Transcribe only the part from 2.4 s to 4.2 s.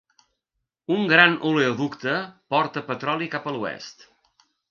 porta petroli cap a l'oest.